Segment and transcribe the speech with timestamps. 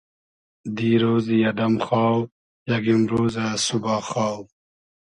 [0.75, 2.19] دیرۉزی ادئم خاو،
[2.69, 4.37] یئگ ایمرۉزۂ، سوبا خاو